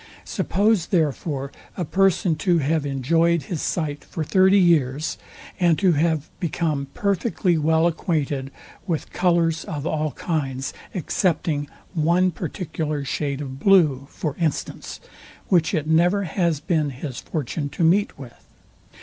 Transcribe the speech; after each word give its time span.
Suppose 0.25 0.87
therefore 0.87 1.51
a 1.77 1.85
person 1.85 2.35
to 2.37 2.57
have 2.57 2.87
enjoyed 2.87 3.43
his 3.43 3.61
sight 3.61 4.03
for 4.03 4.23
thirty 4.23 4.57
years, 4.57 5.19
and 5.59 5.77
to 5.77 5.91
have 5.91 6.27
become 6.39 6.87
perfectly 6.95 7.55
well 7.55 7.85
acquainted 7.85 8.49
with 8.87 9.13
colours 9.13 9.63
of 9.63 9.85
all 9.85 10.13
kinds, 10.13 10.73
excepting 10.95 11.69
one 11.93 12.31
particular 12.31 13.05
shade 13.05 13.41
of 13.41 13.59
blue, 13.59 14.07
for 14.09 14.35
instance, 14.39 14.99
which 15.49 15.71
it 15.71 15.85
never 15.85 16.23
has 16.23 16.59
been 16.59 16.89
his 16.89 17.19
fortune 17.19 17.69
to 17.69 17.83
meet 17.83 18.17
with. 18.17 18.43